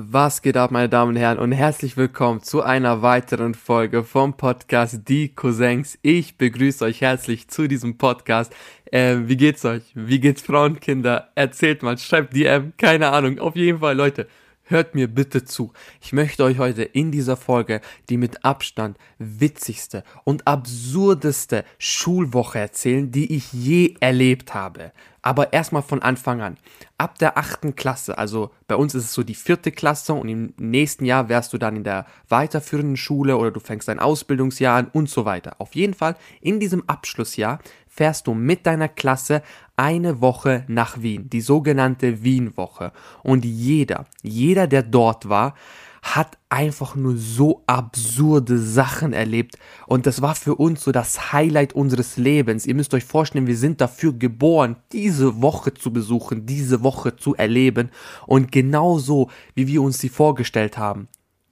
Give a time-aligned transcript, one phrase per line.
[0.00, 4.36] Was geht ab, meine Damen und Herren, und herzlich willkommen zu einer weiteren Folge vom
[4.36, 5.98] Podcast Die Cousins.
[6.02, 8.54] Ich begrüße euch herzlich zu diesem Podcast.
[8.92, 9.82] Äh, wie geht's euch?
[9.94, 11.32] Wie geht's Frauenkinder?
[11.34, 13.40] Erzählt mal, schreibt DM, keine Ahnung.
[13.40, 14.28] Auf jeden Fall, Leute,
[14.68, 15.72] hört mir bitte zu.
[16.00, 23.10] Ich möchte euch heute in dieser Folge die mit Abstand witzigste und absurdeste Schulwoche erzählen,
[23.10, 24.92] die ich je erlebt habe.
[25.20, 26.56] Aber erstmal von Anfang an.
[26.96, 30.54] Ab der achten Klasse, also bei uns ist es so die vierte Klasse und im
[30.58, 34.90] nächsten Jahr wärst du dann in der weiterführenden Schule oder du fängst dein Ausbildungsjahr an
[34.92, 35.56] und so weiter.
[35.58, 37.58] Auf jeden Fall in diesem Abschlussjahr
[37.98, 39.42] fährst du mit deiner Klasse
[39.76, 42.92] eine Woche nach Wien, die sogenannte Wienwoche.
[43.24, 45.54] Und jeder, jeder, der dort war,
[46.00, 51.72] hat einfach nur so absurde Sachen erlebt und das war für uns so das Highlight
[51.72, 52.66] unseres Lebens.
[52.66, 57.34] Ihr müsst euch vorstellen, wir sind dafür geboren, diese Woche zu besuchen, diese Woche zu
[57.34, 57.90] erleben
[58.28, 61.08] und genauso, wie wir uns sie vorgestellt haben.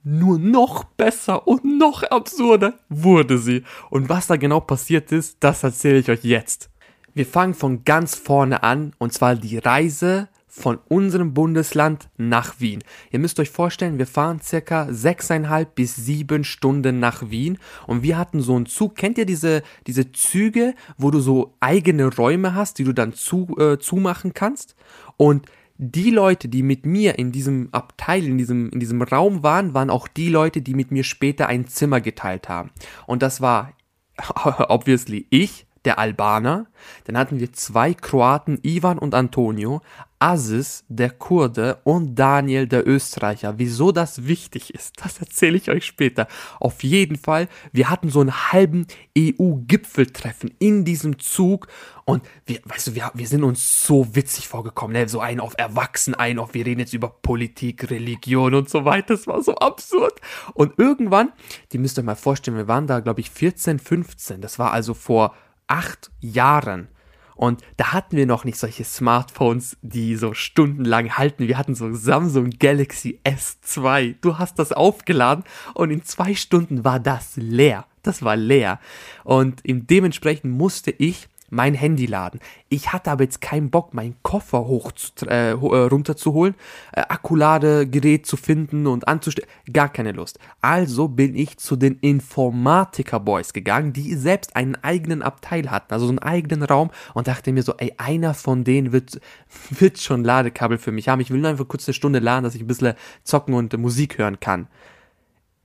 [0.09, 3.63] Nur noch besser und noch absurder wurde sie.
[3.89, 6.69] Und was da genau passiert ist, das erzähle ich euch jetzt.
[7.13, 12.85] Wir fangen von ganz vorne an, und zwar die Reise von unserem Bundesland nach Wien.
[13.11, 18.17] Ihr müsst euch vorstellen, wir fahren circa sechseinhalb bis sieben Stunden nach Wien und wir
[18.17, 18.95] hatten so einen Zug.
[18.95, 23.57] Kennt ihr diese, diese Züge, wo du so eigene Räume hast, die du dann zu,
[23.59, 24.77] äh, zumachen kannst?
[25.17, 29.73] Und die Leute, die mit mir in diesem Abteil, in diesem, in diesem Raum waren,
[29.73, 32.71] waren auch die Leute, die mit mir später ein Zimmer geteilt haben.
[33.05, 33.73] Und das war
[34.69, 36.67] obviously ich, der Albaner,
[37.05, 39.81] dann hatten wir zwei Kroaten, Ivan und Antonio,
[40.19, 43.57] Aziz, der Kurde und Daniel, der Österreicher.
[43.57, 46.27] Wieso das wichtig ist, das erzähle ich euch später.
[46.59, 51.67] Auf jeden Fall, wir hatten so einen halben EU-Gipfeltreffen in diesem Zug
[52.03, 55.07] und wir, weißt du, wir, wir sind uns so witzig vorgekommen, ne?
[55.07, 59.13] so ein auf Erwachsen, ein auf, wir reden jetzt über Politik, Religion und so weiter.
[59.13, 60.19] Das war so absurd.
[60.53, 61.31] Und irgendwann,
[61.71, 64.41] die müsst ihr euch mal vorstellen, wir waren da, glaube ich, 14, 15.
[64.41, 65.35] Das war also vor
[65.67, 66.87] acht Jahren.
[67.35, 71.47] Und da hatten wir noch nicht solche Smartphones, die so stundenlang halten.
[71.47, 74.15] Wir hatten so Samsung Galaxy S2.
[74.21, 75.43] Du hast das aufgeladen
[75.75, 77.85] und in zwei Stunden war das leer.
[78.01, 78.79] Das war leer.
[79.23, 82.39] Und dementsprechend musste ich mein Handy laden.
[82.69, 86.55] Ich hatte aber jetzt keinen Bock, meinen Koffer hoch zu, äh, äh, runterzuholen,
[86.91, 89.47] äh, Akkuladegerät zu finden und anzustellen.
[89.71, 90.39] Gar keine Lust.
[90.61, 96.11] Also bin ich zu den Informatiker-Boys gegangen, die selbst einen eigenen Abteil hatten, also so
[96.11, 99.19] einen eigenen Raum und dachte mir so, ey, einer von denen wird,
[99.69, 101.21] wird schon Ladekabel für mich haben.
[101.21, 102.93] Ich will nur einfach kurz eine Stunde laden, dass ich ein bisschen
[103.23, 104.67] zocken und Musik hören kann.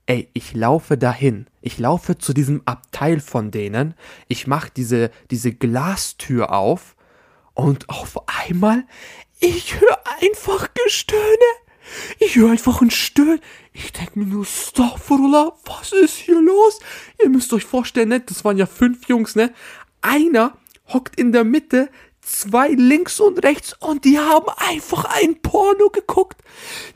[0.05, 1.47] Ey, ich laufe dahin.
[1.61, 3.93] Ich laufe zu diesem Abteil von denen.
[4.27, 6.95] Ich mach diese, diese Glastür auf.
[7.53, 8.85] Und auf einmal,
[9.39, 11.21] ich höre einfach Gestöhne.
[12.19, 13.39] Ich höre einfach ein Stöhnen.
[13.71, 16.79] Ich denke mir nur, Staffelullah, was ist hier los?
[17.21, 18.19] Ihr müsst euch vorstellen, ne?
[18.19, 19.53] Das waren ja fünf Jungs, ne?
[20.01, 21.89] Einer hockt in der Mitte,
[22.25, 26.41] zwei links und rechts und die haben einfach ein Porno geguckt.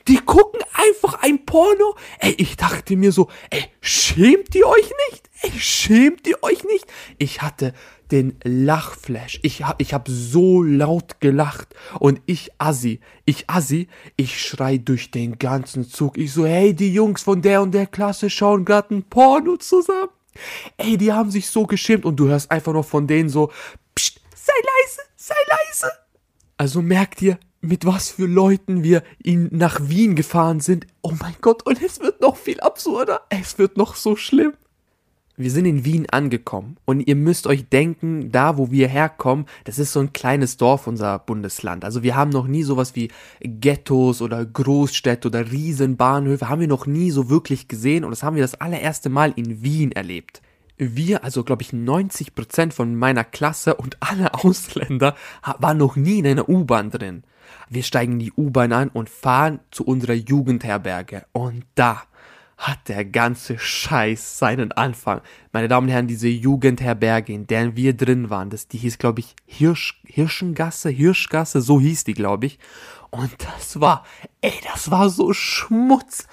[0.07, 1.95] Die gucken einfach ein Porno.
[2.19, 5.29] Ey, ich dachte mir so, ey, schämt ihr euch nicht?
[5.41, 6.85] Ey, schämt ihr euch nicht?
[7.17, 7.73] Ich hatte
[8.11, 9.39] den Lachflash.
[9.43, 15.11] Ich hab, ich hab so laut gelacht und ich Assi, ich Assi, ich schrei durch
[15.11, 16.17] den ganzen Zug.
[16.17, 20.09] Ich so, hey, die Jungs von der und der Klasse schauen gerade ein Porno zusammen.
[20.77, 23.51] Ey, die haben sich so geschämt und du hörst einfach noch von denen so,
[23.95, 25.91] pst, sei leise, sei leise.
[26.57, 30.87] Also merkt ihr, mit was für Leuten wir in, nach Wien gefahren sind.
[31.01, 33.21] Oh mein Gott, und es wird noch viel absurder.
[33.29, 34.53] Es wird noch so schlimm.
[35.39, 39.77] Wir sind in Wien angekommen und ihr müsst euch denken, da wo wir herkommen, das
[39.77, 41.85] ist so ein kleines Dorf, unser Bundesland.
[41.85, 43.11] Also wir haben noch nie sowas wie
[43.41, 48.35] Ghettos oder Großstädte oder Riesenbahnhöfe, haben wir noch nie so wirklich gesehen und das haben
[48.35, 50.41] wir das allererste Mal in Wien erlebt
[50.77, 55.15] wir, also glaube ich 90 Prozent von meiner Klasse und alle Ausländer
[55.59, 57.23] waren noch nie in einer U-Bahn drin.
[57.69, 61.25] Wir steigen die U-Bahn an und fahren zu unserer Jugendherberge.
[61.33, 62.03] Und da
[62.57, 65.21] hat der ganze Scheiß seinen Anfang.
[65.51, 69.19] Meine Damen und Herren, diese Jugendherberge, in der wir drin waren, das, die hieß, glaube
[69.19, 72.57] ich, Hirsch, Hirschengasse, Hirschgasse, so hieß die, glaube ich.
[73.11, 74.05] Und das war,
[74.41, 76.27] ey, das war so Schmutz.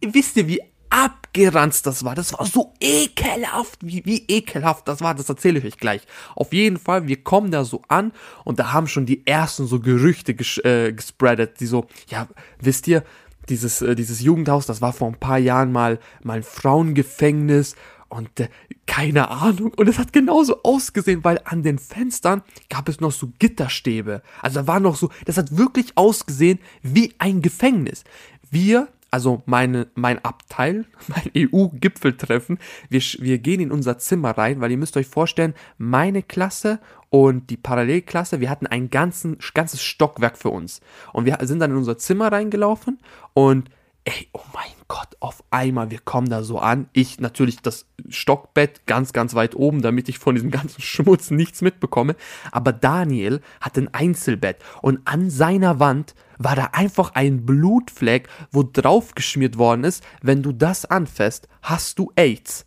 [0.00, 0.60] Wisst ihr, wie
[0.92, 2.14] abgeranzt das war.
[2.14, 3.78] Das war so ekelhaft.
[3.80, 6.02] Wie, wie ekelhaft das war, das erzähle ich euch gleich.
[6.36, 8.12] Auf jeden Fall, wir kommen da so an
[8.44, 12.28] und da haben schon die ersten so Gerüchte ges äh, gespreadet, die so, ja,
[12.60, 13.02] wisst ihr,
[13.48, 17.74] dieses, äh, dieses Jugendhaus, das war vor ein paar Jahren mal, mal ein Frauengefängnis
[18.08, 18.48] und äh,
[18.86, 19.72] keine Ahnung.
[19.74, 24.22] Und es hat genauso ausgesehen, weil an den Fenstern gab es noch so Gitterstäbe.
[24.42, 28.04] Also da war noch so, das hat wirklich ausgesehen wie ein Gefängnis
[28.52, 34.72] wir also meine, mein Abteil, mein EU-Gipfeltreffen, wir, wir gehen in unser Zimmer rein, weil
[34.72, 36.80] ihr müsst euch vorstellen, meine Klasse
[37.10, 40.80] und die Parallelklasse, wir hatten ein ganzen, ganzes Stockwerk für uns.
[41.12, 42.98] Und wir sind dann in unser Zimmer reingelaufen
[43.34, 43.68] und
[44.04, 46.88] ey, oh mein Gott, auf einmal, wir kommen da so an.
[46.92, 51.62] Ich natürlich das Stockbett ganz, ganz weit oben, damit ich von diesem ganzen Schmutz nichts
[51.62, 52.16] mitbekomme.
[52.50, 58.62] Aber Daniel hat ein Einzelbett und an seiner Wand war da einfach ein Blutfleck, wo
[58.62, 62.66] drauf geschmiert worden ist, wenn du das anfasst, hast du AIDS.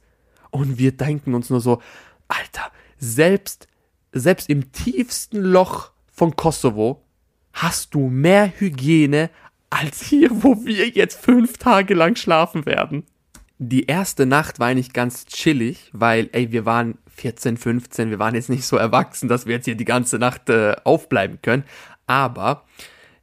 [0.51, 1.81] Und wir denken uns nur so,
[2.27, 3.67] Alter, selbst,
[4.11, 7.03] selbst im tiefsten Loch von Kosovo
[7.51, 9.29] hast du mehr Hygiene
[9.69, 13.03] als hier, wo wir jetzt fünf Tage lang schlafen werden.
[13.57, 18.35] Die erste Nacht war eigentlich ganz chillig, weil, ey, wir waren 14, 15, wir waren
[18.35, 21.63] jetzt nicht so erwachsen, dass wir jetzt hier die ganze Nacht äh, aufbleiben können.
[22.05, 22.65] Aber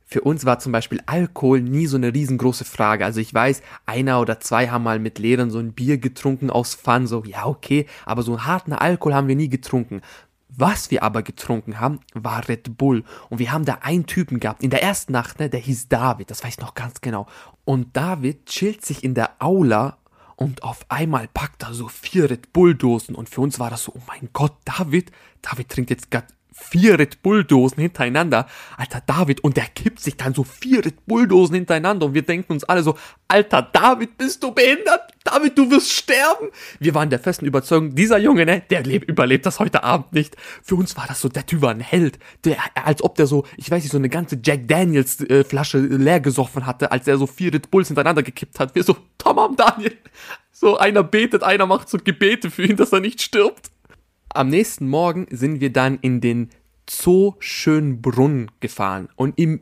[0.06, 3.04] für uns war zum Beispiel Alkohol nie so eine riesengroße Frage.
[3.04, 6.74] Also ich weiß, einer oder zwei haben mal mit Lehrern so ein Bier getrunken aus
[6.74, 10.00] Fun, so ja okay, aber so einen harten Alkohol haben wir nie getrunken.
[10.48, 13.04] Was wir aber getrunken haben, war Red Bull.
[13.30, 16.30] Und wir haben da einen Typen gehabt, in der ersten Nacht, ne, der hieß David,
[16.30, 17.26] das weiß ich noch ganz genau.
[17.64, 19.96] Und David chillt sich in der Aula
[20.42, 23.14] und auf einmal packt er so vier Red Bull Dosen.
[23.14, 25.10] Und für uns war das so, oh mein Gott, David,
[25.40, 28.46] David trinkt jetzt gerade vier Red Bull-Dosen hintereinander.
[28.76, 32.52] Alter David, und der kippt sich dann so vier Red Bull-Dosen hintereinander und wir denken
[32.52, 32.96] uns alle so,
[33.28, 35.11] Alter David, bist du behindert?
[35.24, 36.48] David, du wirst sterben.
[36.80, 40.36] Wir waren der festen Überzeugung, dieser Junge, ne, der lebt, überlebt das heute Abend nicht.
[40.62, 42.18] Für uns war das so, der Typ war ein Held.
[42.44, 45.78] Der, als ob der so, ich weiß nicht, so eine ganze Jack Daniels äh, Flasche
[45.78, 48.74] leer gesoffen hatte, als er so vier Red Bulls hintereinander gekippt hat.
[48.74, 49.96] Wir so, Tamam Daniel.
[50.50, 53.70] So, einer betet, einer macht so Gebete für ihn, dass er nicht stirbt.
[54.28, 56.50] Am nächsten Morgen sind wir dann in den
[56.88, 59.08] Zoo Schönbrunn gefahren.
[59.16, 59.60] Und im,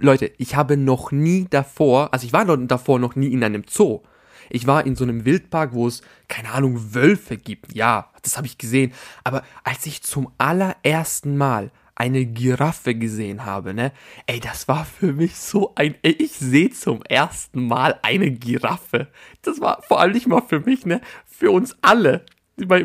[0.00, 4.00] Leute, ich habe noch nie davor, also ich war davor noch nie in einem Zoo.
[4.50, 7.74] Ich war in so einem Wildpark, wo es, keine Ahnung, Wölfe gibt.
[7.74, 8.92] Ja, das habe ich gesehen.
[9.24, 13.92] Aber als ich zum allerersten Mal eine Giraffe gesehen habe, ne?
[14.26, 19.08] Ey, das war für mich so ein, ey, ich sehe zum ersten Mal eine Giraffe.
[19.42, 21.00] Das war vor allem nicht mal für mich, ne?
[21.26, 22.24] Für uns alle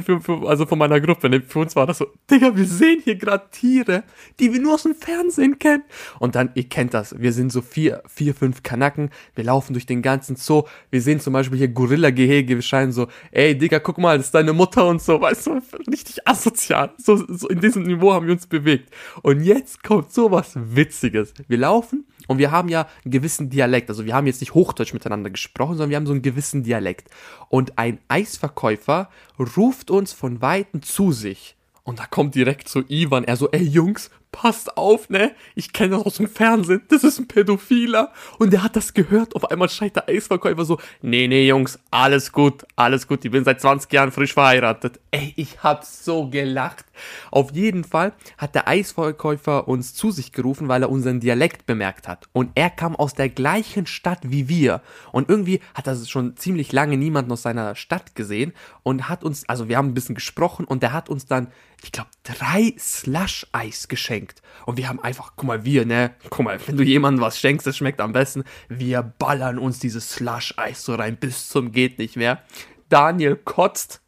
[0.01, 1.41] für, für, also von meiner Gruppe, ne?
[1.41, 4.03] für uns war das so, Digga, wir sehen hier gerade Tiere,
[4.39, 5.83] die wir nur aus dem Fernsehen kennen.
[6.19, 9.85] Und dann, ihr kennt das, wir sind so vier, vier, fünf Kanacken, wir laufen durch
[9.85, 13.97] den ganzen Zoo, wir sehen zum Beispiel hier Gorilla-Gehege, wir scheinen so, ey, Digga, guck
[13.97, 16.91] mal, das ist deine Mutter und so, weißt du, richtig asozial.
[16.97, 18.93] So, so in diesem Niveau haben wir uns bewegt.
[19.21, 21.33] Und jetzt kommt sowas Witziges.
[21.47, 23.89] Wir laufen und wir haben ja einen gewissen Dialekt.
[23.89, 27.09] Also wir haben jetzt nicht Hochdeutsch miteinander gesprochen, sondern wir haben so einen gewissen Dialekt.
[27.49, 29.09] Und ein Eisverkäufer
[29.57, 31.55] ruft uns von Weitem zu sich.
[31.83, 35.31] Und da kommt direkt so Ivan, er so, ey Jungs, passt auf, ne?
[35.55, 38.11] Ich kenne das aus dem Fernsehen, das ist ein Pädophiler.
[38.39, 39.33] Und der hat das gehört.
[39.37, 43.45] Auf einmal schreit der Eisverkäufer so, nee, nee, Jungs, alles gut, alles gut, ich bin
[43.45, 44.99] seit 20 Jahren frisch verheiratet.
[45.11, 46.85] Ey, ich hab so gelacht.
[47.31, 52.07] Auf jeden Fall hat der Eisverkäufer uns zu sich gerufen, weil er unseren Dialekt bemerkt
[52.07, 52.27] hat.
[52.33, 54.81] Und er kam aus der gleichen Stadt wie wir.
[55.11, 59.47] Und irgendwie hat er schon ziemlich lange niemanden aus seiner Stadt gesehen und hat uns,
[59.47, 61.47] also wir haben ein bisschen gesprochen und der hat uns dann,
[61.83, 64.41] ich glaube, drei Slush-Eis geschenkt.
[64.65, 66.15] Und wir haben einfach, guck mal, wir, ne?
[66.29, 68.43] Guck mal, wenn du jemandem was schenkst, das schmeckt am besten.
[68.69, 72.41] Wir ballern uns dieses Slush-Eis so rein bis zum geht nicht mehr.
[72.89, 74.01] Daniel kotzt.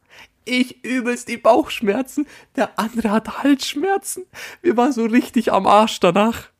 [0.44, 2.26] Ich übelst die Bauchschmerzen.
[2.54, 4.24] Der andere hat Halsschmerzen.
[4.62, 6.50] Wir waren so richtig am Arsch danach.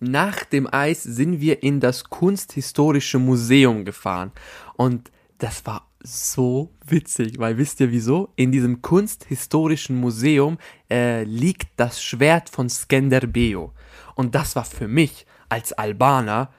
[0.00, 4.32] Nach dem Eis sind wir in das Kunsthistorische Museum gefahren.
[4.74, 8.32] Und das war so witzig, weil wisst ihr wieso?
[8.36, 10.58] In diesem kunsthistorischen Museum
[10.90, 13.72] äh, liegt das Schwert von Skenderbeo.
[14.14, 16.50] Und das war für mich als Albaner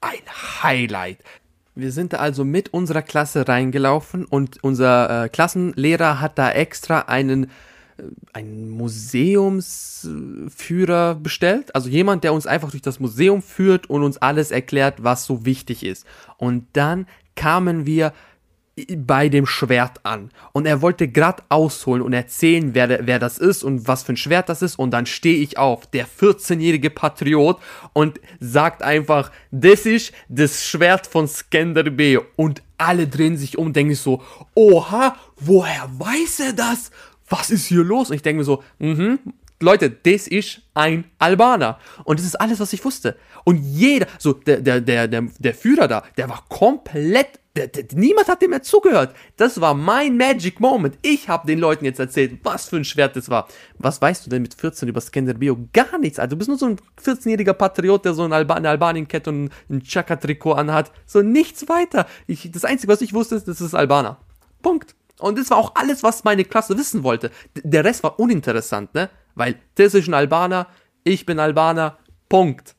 [0.00, 0.20] ein
[0.62, 1.18] Highlight.
[1.74, 7.00] Wir sind da also mit unserer Klasse reingelaufen und unser äh, Klassenlehrer hat da extra
[7.00, 7.48] einen äh,
[8.32, 14.50] einen Museumsführer bestellt, also jemand, der uns einfach durch das Museum führt und uns alles
[14.50, 16.04] erklärt, was so wichtig ist.
[16.38, 17.06] Und dann
[17.36, 18.12] kamen wir
[18.96, 20.30] bei dem Schwert an.
[20.52, 24.16] Und er wollte gerade ausholen und erzählen, wer, wer das ist und was für ein
[24.16, 24.78] Schwert das ist.
[24.78, 27.58] Und dann stehe ich auf, der 14-jährige Patriot,
[27.92, 32.18] und sagt einfach, das ist das Schwert von Skender B.
[32.36, 34.22] Und alle drehen sich um denken so,
[34.54, 36.90] oha, woher weiß er das?
[37.28, 38.10] Was ist hier los?
[38.10, 39.18] Und ich denke mir so, mhm,
[39.62, 41.78] Leute, das ist ein Albaner.
[42.04, 43.16] Und das ist alles, was ich wusste.
[43.44, 47.39] Und jeder, so der, der, der, der Führer da, der war komplett
[47.94, 49.14] niemand hat dem mehr zugehört.
[49.36, 50.98] Das war mein Magic Moment.
[51.02, 53.48] Ich habe den Leuten jetzt erzählt, was für ein Schwert das war.
[53.78, 55.58] Was weißt du denn mit 14 über Skanderbio?
[55.72, 56.30] Gar nichts, Alter.
[56.30, 59.82] Du bist nur so ein 14-jähriger Patriot, der so ein Alba eine Albanien-Kette und ein
[59.82, 60.92] Chaka-Trikot anhat.
[61.06, 62.06] So nichts weiter.
[62.26, 64.18] Ich, das Einzige, was ich wusste, ist, das ist Albaner.
[64.62, 64.94] Punkt.
[65.18, 67.30] Und das war auch alles, was meine Klasse wissen wollte.
[67.54, 69.10] Der Rest war uninteressant, ne?
[69.34, 70.66] Weil das ist ein Albaner,
[71.04, 72.74] ich bin Albaner, Punkt.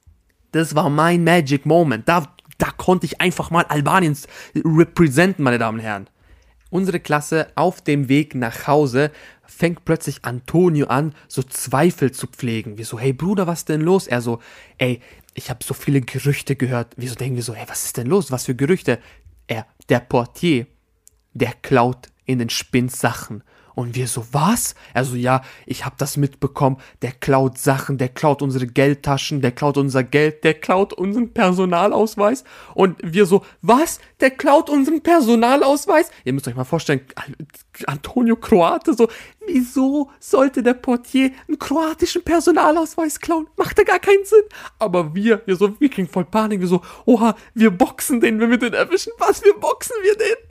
[0.52, 2.08] Das war mein Magic Moment.
[2.10, 6.08] Da, da konnte ich einfach mal Albaniens representen, meine Damen und Herren.
[6.70, 9.12] Unsere Klasse auf dem Weg nach Hause
[9.46, 12.78] fängt plötzlich Antonio an, so Zweifel zu pflegen.
[12.78, 14.08] Wir so, hey Bruder, was denn los?
[14.08, 14.40] Er so,
[14.78, 15.02] ey,
[15.34, 16.94] ich habe so viele Gerüchte gehört.
[16.98, 18.32] Wieso denken wir so, hey, was ist denn los?
[18.32, 19.00] Was für Gerüchte?
[19.48, 20.68] Er, der Portier,
[21.34, 23.44] der klaut in den Spins Sachen.
[23.76, 24.76] Und wir so, was?
[24.94, 26.78] Er so, ja, ich hab das mitbekommen.
[27.02, 32.44] Der klaut Sachen, der klaut unsere Geldtaschen, der klaut unser Geld, der klaut unseren Personalausweis.
[32.74, 34.00] Und wir so, was?
[34.20, 36.10] Der klaut unseren Personalausweis?
[36.24, 37.02] Ihr müsst euch mal vorstellen,
[37.88, 39.08] Antonio Kroate, so,
[39.48, 43.48] wieso sollte der Portier einen kroatischen Personalausweis klauen?
[43.58, 44.44] Macht da gar keinen Sinn.
[44.80, 48.50] Aber wir, wir so, wir kriegen voll Panik, wir so, oha, wir boxen den, wenn
[48.50, 49.14] wir den erwischen.
[49.18, 50.51] Was, wir boxen wir den?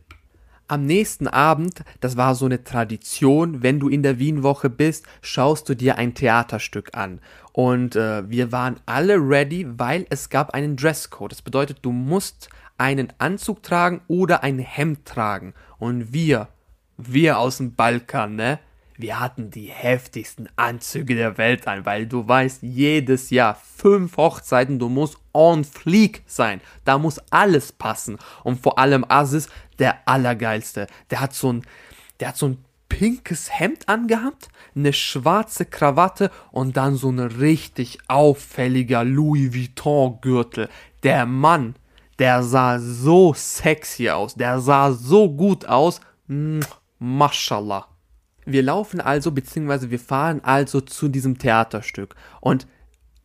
[0.71, 5.69] Am nächsten Abend, das war so eine Tradition, wenn du in der Wienwoche bist, schaust
[5.69, 7.21] du dir ein Theaterstück an.
[7.53, 11.33] Und äh, wir waren alle ready, weil es gab einen Dresscode.
[11.33, 15.55] Das bedeutet, du musst einen Anzug tragen oder ein Hemd tragen.
[15.79, 16.49] Und wir,
[16.97, 18.61] wir aus dem Balkan, ne?
[19.01, 24.79] wir hatten die heftigsten Anzüge der Welt an, weil du weißt, jedes Jahr fünf Hochzeiten,
[24.79, 26.61] du musst on fleek sein.
[26.85, 28.19] Da muss alles passen.
[28.45, 29.49] Und vor allem Aziz,
[29.81, 30.87] der allergeilste.
[31.11, 31.63] Der hat so ein,
[32.21, 37.99] der hat so ein pinkes Hemd angehabt, eine schwarze Krawatte und dann so ein richtig
[38.09, 40.69] auffälliger Louis Vuitton Gürtel.
[41.03, 41.77] Der Mann,
[42.19, 46.01] der sah so sexy aus, der sah so gut aus.
[46.99, 47.89] Mashallah.
[48.45, 52.15] Wir laufen also, beziehungsweise wir fahren also zu diesem Theaterstück.
[52.41, 52.67] Und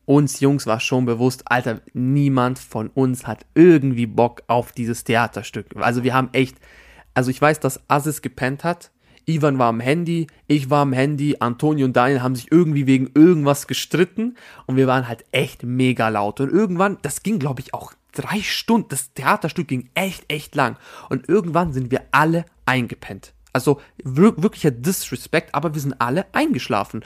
[0.06, 5.68] uns Jungs war schon bewusst, Alter, niemand von uns hat irgendwie Bock auf dieses Theaterstück.
[5.76, 6.58] Also wir haben echt,
[7.14, 8.92] also ich weiß, dass Aziz gepennt hat.
[9.28, 13.10] Ivan war am Handy, ich war am Handy, Antonio und Daniel haben sich irgendwie wegen
[13.16, 14.36] irgendwas gestritten
[14.68, 16.40] und wir waren halt echt mega laut.
[16.40, 20.78] Und irgendwann, das ging glaube ich auch drei Stunden, das Theaterstück ging echt, echt lang.
[21.10, 23.34] Und irgendwann sind wir alle eingepennt.
[23.54, 27.04] Also wirklicher Disrespect, aber wir sind alle eingeschlafen.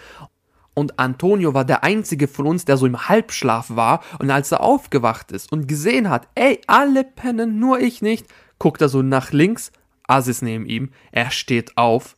[0.74, 4.02] Und Antonio war der einzige von uns, der so im Halbschlaf war.
[4.20, 8.28] Und als er aufgewacht ist und gesehen hat, ey, alle pennen, nur ich nicht,
[8.60, 9.72] guckt er so nach links,
[10.08, 12.16] Aziz neben ihm, er steht auf,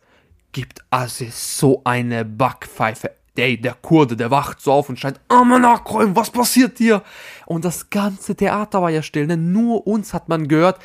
[0.51, 3.11] gibt Aziz so eine Backpfeife.
[3.35, 7.01] Ey, der Kurde, der wacht so auf und schreit, Amanakräum, was passiert hier?
[7.45, 10.79] Und das ganze Theater war ja still, denn nur uns hat man gehört.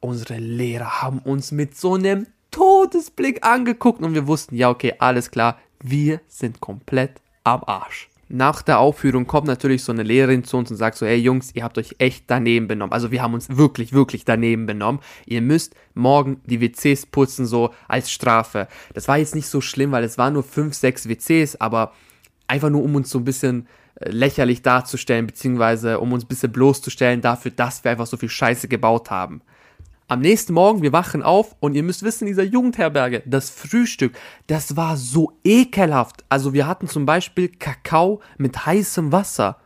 [0.00, 5.30] Unsere Lehrer haben uns mit so einem Todesblick angeguckt und wir wussten, ja, okay, alles
[5.30, 8.08] klar, wir sind komplett am Arsch.
[8.30, 11.54] Nach der Aufführung kommt natürlich so eine Lehrerin zu uns und sagt so, hey Jungs,
[11.54, 12.92] ihr habt euch echt daneben benommen.
[12.94, 15.02] Also wir haben uns wirklich, wirklich daneben benommen.
[15.26, 18.66] Ihr müsst morgen die WCs putzen, so als Strafe.
[18.94, 21.92] Das war jetzt nicht so schlimm, weil es waren nur 5, 6 WCs, aber
[22.46, 26.50] einfach nur um uns so ein bisschen äh, lächerlich darzustellen, beziehungsweise um uns ein bisschen
[26.50, 29.42] bloßzustellen dafür, dass wir einfach so viel Scheiße gebaut haben.
[30.06, 34.12] Am nächsten Morgen, wir wachen auf und ihr müsst wissen, dieser Jugendherberge, das Frühstück,
[34.46, 36.24] das war so ekelhaft.
[36.28, 39.56] Also wir hatten zum Beispiel Kakao mit heißem Wasser.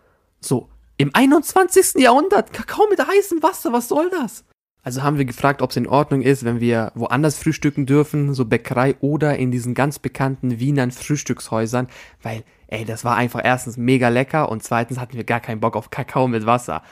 [0.41, 2.01] So, im 21.
[2.01, 4.45] Jahrhundert, Kakao mit heißem Wasser, was soll das?
[4.85, 8.45] Also haben wir gefragt, ob es in Ordnung ist, wenn wir woanders frühstücken dürfen, so
[8.45, 11.89] Bäckerei oder in diesen ganz bekannten Wienern Frühstückshäusern,
[12.23, 15.75] weil, ey, das war einfach erstens mega lecker und zweitens hatten wir gar keinen Bock
[15.75, 16.83] auf Kakao mit Wasser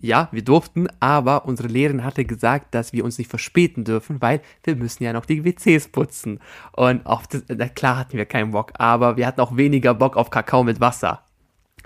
[0.00, 4.40] ja, wir durften, aber unsere Lehrerin hatte gesagt, dass wir uns nicht verspäten dürfen, weil
[4.62, 6.40] wir müssen ja noch die WCs putzen.
[6.72, 10.16] Und auf das, na klar hatten wir keinen Bock, aber wir hatten auch weniger Bock
[10.16, 11.22] auf Kakao mit Wasser.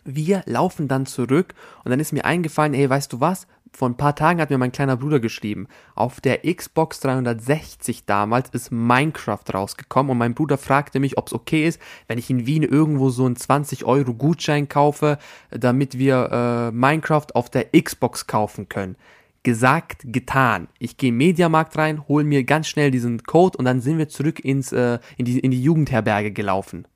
[0.04, 3.46] Wir laufen dann zurück und dann ist mir eingefallen, ey, weißt du was?
[3.72, 5.68] Vor ein paar Tagen hat mir mein kleiner Bruder geschrieben.
[5.94, 11.32] Auf der Xbox 360 damals ist Minecraft rausgekommen und mein Bruder fragte mich, ob es
[11.32, 15.18] okay ist, wenn ich in Wien irgendwo so einen 20 Euro Gutschein kaufe,
[15.50, 18.96] damit wir äh, Minecraft auf der Xbox kaufen können.
[19.42, 20.68] Gesagt, getan.
[20.78, 24.40] Ich gehe Mediamarkt rein, hole mir ganz schnell diesen Code und dann sind wir zurück
[24.44, 26.86] ins, äh, in, die, in die Jugendherberge gelaufen.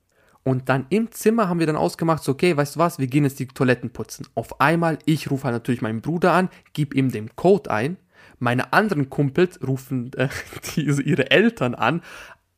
[0.44, 3.24] Und dann im Zimmer haben wir dann ausgemacht, so, okay, weißt du was, wir gehen
[3.24, 4.26] jetzt die Toiletten putzen.
[4.34, 7.96] Auf einmal, ich rufe halt natürlich meinen Bruder an, gebe ihm den Code ein.
[8.38, 10.28] Meine anderen Kumpels rufen äh,
[10.74, 12.02] die, ihre Eltern an.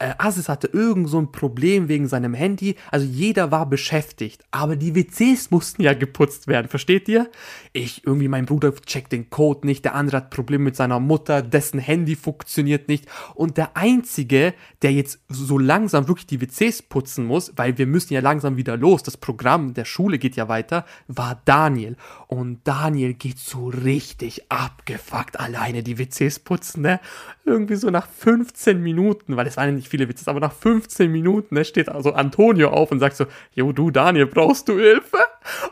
[0.01, 2.75] Äh, Aziz hatte irgend so ein Problem wegen seinem Handy.
[2.91, 4.45] Also jeder war beschäftigt.
[4.51, 7.31] Aber die WCs mussten ja geputzt werden, versteht ihr?
[7.73, 11.43] Ich, irgendwie mein Bruder checkt den Code nicht, der andere hat Probleme mit seiner Mutter,
[11.43, 13.07] dessen Handy funktioniert nicht.
[13.35, 18.15] Und der Einzige, der jetzt so langsam wirklich die WCs putzen muss, weil wir müssen
[18.15, 21.97] ja langsam wieder los, das Programm der Schule geht ja weiter, war Daniel.
[22.27, 27.01] Und Daniel geht so richtig abgefuckt alleine die WCs putzen, ne?
[27.45, 31.55] Irgendwie so nach 15 Minuten, weil es waren nicht viele Witze, aber nach 15 Minuten
[31.55, 35.19] ne, steht also Antonio auf und sagt so, Jo, du Daniel, brauchst du Hilfe?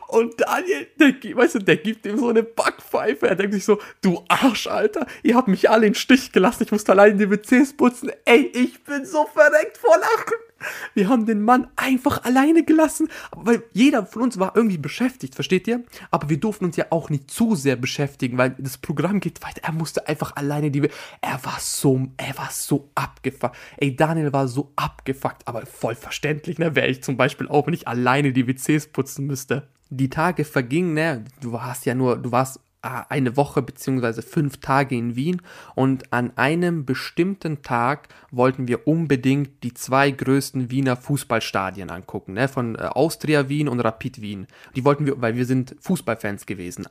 [0.09, 3.29] Und Daniel, der, weißt du, der gibt ihm so eine Backpfeife.
[3.29, 6.65] Er denkt sich so, du Arsch, Alter, ihr habt mich alle in den Stich gelassen.
[6.65, 8.11] Ich musste allein die WCs putzen.
[8.25, 10.52] Ey, ich bin so verreckt vor Lachen.
[10.95, 15.67] Wir haben den Mann einfach alleine gelassen, weil jeder von uns war irgendwie beschäftigt, versteht
[15.69, 15.83] ihr?
[16.11, 19.61] Aber wir durften uns ja auch nicht zu sehr beschäftigen, weil das Programm geht weiter.
[19.63, 20.89] Er musste einfach alleine die.
[21.21, 23.57] Er war so, er war so abgefuckt.
[23.77, 26.75] Ey, Daniel war so abgefuckt, aber voll verständlich, ne?
[26.75, 29.69] Wäre ich zum Beispiel auch nicht alleine die WCs putzen müsste.
[29.91, 31.25] Die Tage vergingen, ne?
[31.41, 35.41] Du warst ja nur, du warst eine Woche beziehungsweise fünf Tage in Wien
[35.75, 42.49] und an einem bestimmten Tag wollten wir unbedingt die zwei größten Wiener Fußballstadien angucken, ne,
[42.49, 44.49] von äh, Austria Wien und Rapid Wien.
[44.75, 46.89] Die wollten wir, weil wir sind Fußballfans gewesen,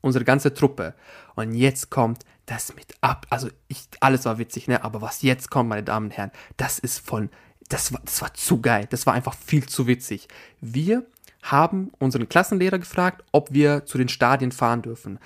[0.00, 0.94] unsere ganze Truppe.
[1.34, 5.50] Und jetzt kommt das mit ab, also ich, alles war witzig, ne, aber was jetzt
[5.50, 7.28] kommt, meine Damen und Herren, das ist von,
[7.68, 10.28] das war, das war zu geil, das war einfach viel zu witzig.
[10.60, 11.04] Wir
[11.50, 15.18] haben unseren Klassenlehrer gefragt, ob wir zu den Stadien fahren dürfen.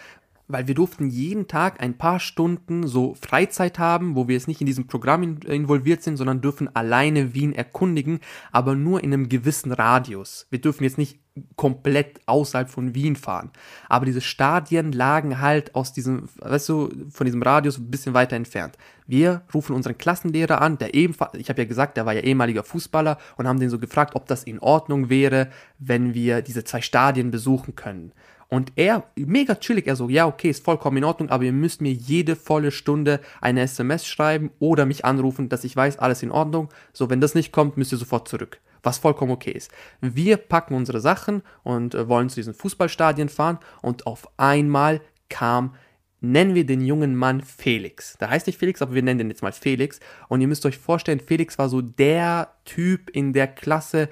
[0.52, 4.60] Weil wir durften jeden Tag ein paar Stunden so Freizeit haben, wo wir jetzt nicht
[4.60, 8.20] in diesem Programm involviert sind, sondern dürfen alleine Wien erkundigen,
[8.52, 10.46] aber nur in einem gewissen Radius.
[10.50, 11.20] Wir dürfen jetzt nicht
[11.56, 13.50] komplett außerhalb von Wien fahren.
[13.88, 18.36] Aber diese Stadien lagen halt aus diesem, weißt du, von diesem Radius ein bisschen weiter
[18.36, 18.76] entfernt.
[19.06, 22.64] Wir rufen unseren Klassenlehrer an, der ebenfalls, ich habe ja gesagt, der war ja ehemaliger
[22.64, 26.80] Fußballer und haben den so gefragt, ob das in Ordnung wäre, wenn wir diese zwei
[26.80, 28.12] Stadien besuchen können.
[28.50, 31.80] Und er, mega chillig, er so, ja, okay, ist vollkommen in Ordnung, aber ihr müsst
[31.80, 36.32] mir jede volle Stunde eine SMS schreiben oder mich anrufen, dass ich weiß, alles in
[36.32, 36.68] Ordnung.
[36.92, 39.70] So, wenn das nicht kommt, müsst ihr sofort zurück was vollkommen okay ist.
[40.00, 45.74] Wir packen unsere Sachen und äh, wollen zu diesen Fußballstadien fahren und auf einmal kam,
[46.20, 48.16] nennen wir den jungen Mann Felix.
[48.18, 50.00] Der heißt nicht Felix, aber wir nennen den jetzt mal Felix.
[50.28, 54.08] Und ihr müsst euch vorstellen, Felix war so der Typ in der Klasse,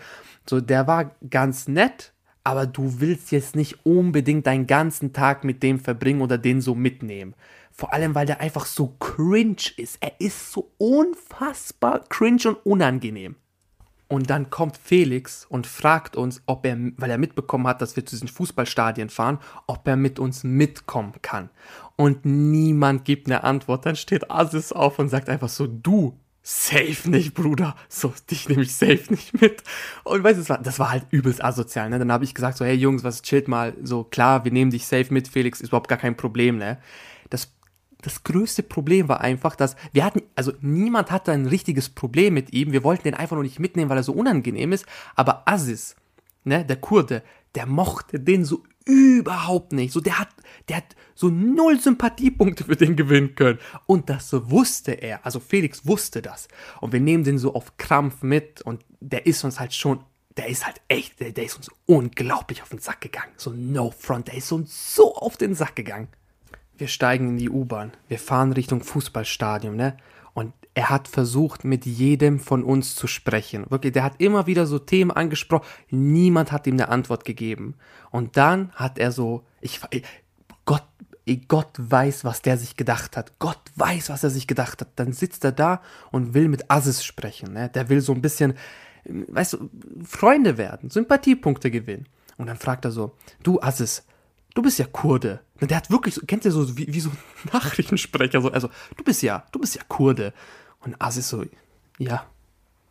[0.48, 2.12] so der war ganz nett,
[2.48, 6.74] aber du willst jetzt nicht unbedingt deinen ganzen Tag mit dem verbringen oder den so
[6.74, 7.34] mitnehmen.
[7.70, 9.98] Vor allem, weil der einfach so cringe ist.
[10.00, 13.36] Er ist so unfassbar cringe und unangenehm.
[14.08, 18.06] Und dann kommt Felix und fragt uns, ob er, weil er mitbekommen hat, dass wir
[18.06, 21.50] zu diesen Fußballstadien fahren, ob er mit uns mitkommen kann.
[21.96, 23.84] Und niemand gibt eine Antwort.
[23.84, 27.76] Dann steht Asis auf und sagt einfach so, du, safe nicht, Bruder.
[27.90, 29.62] So, dich nehme ich safe nicht mit.
[30.04, 31.98] Und weißt du, das war, das war halt übelst asozial, ne?
[31.98, 33.74] Dann habe ich gesagt so, hey Jungs, was chillt mal.
[33.82, 36.78] So, klar, wir nehmen dich safe mit, Felix, ist überhaupt gar kein Problem, ne?
[37.28, 37.52] Das
[38.00, 42.52] das größte Problem war einfach, dass wir hatten, also niemand hatte ein richtiges Problem mit
[42.52, 42.70] ihm.
[42.70, 44.86] Wir wollten den einfach nur nicht mitnehmen, weil er so unangenehm ist.
[45.16, 45.96] Aber Aziz,
[46.44, 47.24] ne, der Kurde,
[47.56, 49.92] der mochte den so überhaupt nicht.
[49.92, 50.28] So, der hat,
[50.68, 53.58] der hat so null Sympathiepunkte für den gewinnen können.
[53.86, 55.24] Und das wusste er.
[55.24, 56.48] Also Felix wusste das.
[56.80, 60.00] Und wir nehmen den so auf Krampf mit und der ist uns halt schon
[60.36, 63.32] der ist halt echt, der, der, ist uns unglaublich auf den Sack gegangen.
[63.36, 66.06] So no front, der ist uns so auf den Sack gegangen
[66.78, 69.96] wir steigen in die U-Bahn, wir fahren Richtung Fußballstadion, ne?
[70.32, 73.66] Und er hat versucht, mit jedem von uns zu sprechen.
[73.68, 75.66] Wirklich, der hat immer wieder so Themen angesprochen.
[75.90, 77.74] Niemand hat ihm eine Antwort gegeben.
[78.12, 79.80] Und dann hat er so, ich,
[81.36, 83.38] Gott, weiß, was der sich gedacht hat.
[83.38, 84.88] Gott weiß, was er sich gedacht hat.
[84.96, 87.52] Dann sitzt er da und will mit Aziz sprechen.
[87.52, 87.68] Ne?
[87.68, 88.54] Der will so ein bisschen,
[89.04, 89.70] weißt du,
[90.04, 92.06] Freunde werden, Sympathiepunkte gewinnen.
[92.36, 94.04] Und dann fragt er so, du Aziz,
[94.54, 95.40] du bist ja Kurde.
[95.60, 97.18] Der hat wirklich, kennt ihr so wie, wie so ein
[97.52, 100.32] Nachrichtensprecher, so, also, du bist ja, du bist ja Kurde.
[100.80, 101.44] Und Aziz so,
[101.98, 102.26] ja,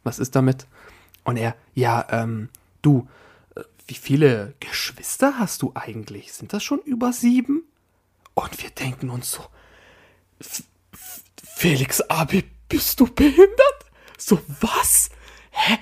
[0.04, 0.68] was ist damit?
[1.24, 2.50] Und er, ja, ähm,
[2.82, 3.08] du,
[3.56, 6.34] äh, wie viele Geschwister hast du eigentlich?
[6.34, 7.64] Sind das schon über sieben?
[8.38, 9.44] Und wir denken uns so,
[11.44, 13.86] Felix Abi, bist du behindert?
[14.16, 15.10] So, was?
[15.50, 15.80] Hä?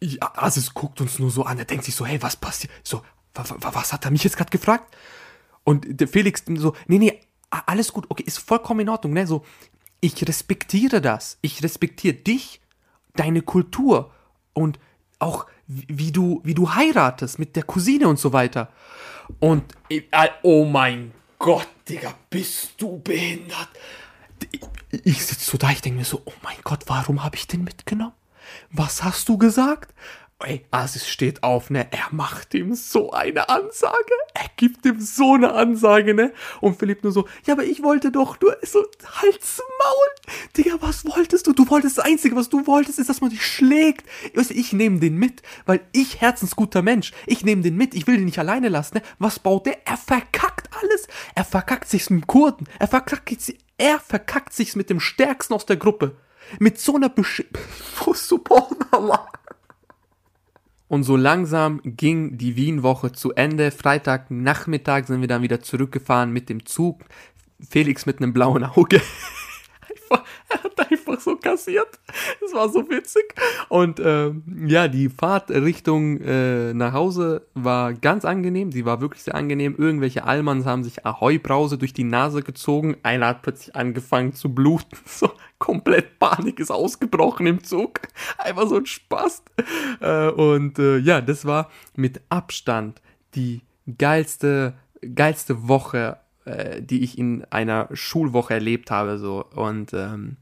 [0.00, 2.72] Ja, Aziz guckt uns nur so an, er denkt sich so, hey, was passiert?
[2.84, 3.02] So,
[3.34, 4.96] was hat er mich jetzt gerade gefragt?
[5.64, 9.26] Und der Felix so, nee, nee, alles gut, okay, ist vollkommen in Ordnung, ne?
[9.26, 9.44] So,
[10.00, 11.38] ich respektiere das.
[11.42, 12.60] Ich respektiere dich,
[13.16, 14.12] deine Kultur
[14.52, 14.78] und
[15.18, 18.70] auch wie du, wie du heiratest mit der Cousine und so weiter.
[19.40, 19.74] Und
[20.44, 23.68] oh mein Gott, Digga, bist du behindert?
[24.90, 27.64] ich sitze so da, ich denke mir so, oh mein Gott, warum habe ich den
[27.64, 28.12] mitgenommen?
[28.70, 29.92] Was hast du gesagt?
[30.44, 31.90] Ey, Asis steht auf, ne?
[31.90, 34.12] Er macht ihm so eine Ansage.
[34.34, 36.30] Er gibt ihm so eine Ansage, ne?
[36.60, 38.84] Und Philipp nur so, ja, aber ich wollte doch nur so,
[39.22, 40.34] halt's Maul.
[40.54, 41.54] Digga, was wolltest du?
[41.54, 44.04] Du wolltest, das Einzige, was du wolltest, ist, dass man dich schlägt.
[44.34, 47.12] Ich, ich nehme den mit, weil ich herzensguter Mensch.
[47.26, 47.94] Ich nehme den mit.
[47.94, 49.02] Ich will den nicht alleine lassen, ne?
[49.18, 49.86] Was baut der?
[49.86, 51.08] Er verkackt alles.
[51.34, 52.68] Er verkackt sich's mit dem Kurden.
[52.78, 56.14] Er verkackt, er verkackt sich's mit dem Stärksten aus der Gruppe.
[56.58, 57.42] Mit so einer Besch...
[58.12, 59.30] Subhanallah.
[60.88, 63.70] Und so langsam ging die Wien-Woche zu Ende.
[63.70, 67.04] Freitagnachmittag sind wir dann wieder zurückgefahren mit dem Zug.
[67.68, 69.00] Felix mit einem blauen Auge.
[70.48, 71.88] er hat einfach so kassiert.
[72.40, 73.34] Das war so witzig.
[73.68, 78.72] Und ähm, ja, die Fahrt Richtung äh, nach Hause war ganz angenehm.
[78.72, 79.74] Sie war wirklich sehr angenehm.
[79.76, 82.96] Irgendwelche Allmanns haben sich Ahoi-Brause durch die Nase gezogen.
[83.02, 84.96] Einer hat plötzlich angefangen zu bluten.
[85.16, 88.00] So komplett Panik ist ausgebrochen im Zug.
[88.36, 89.42] Einfach so ein Spaß.
[90.00, 93.00] Äh, und äh, ja, das war mit Abstand
[93.34, 93.62] die
[93.98, 94.74] geilste,
[95.14, 99.18] geilste Woche, äh, die ich in einer Schulwoche erlebt habe.
[99.18, 99.44] So.
[99.54, 100.36] Und ähm,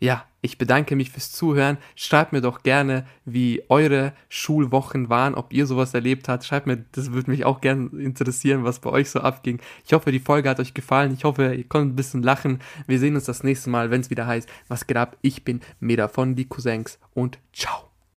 [0.00, 1.78] ja, ich bedanke mich fürs Zuhören.
[1.96, 6.44] Schreibt mir doch gerne, wie eure Schulwochen waren, ob ihr sowas erlebt habt.
[6.44, 9.58] Schreibt mir, das würde mich auch gerne interessieren, was bei euch so abging.
[9.84, 11.12] Ich hoffe, die Folge hat euch gefallen.
[11.12, 12.60] Ich hoffe, ihr konntet ein bisschen lachen.
[12.86, 15.16] Wir sehen uns das nächste Mal, wenn es wieder heißt, was geht ab?
[15.22, 17.87] Ich bin Meda von die Cousins und ciao.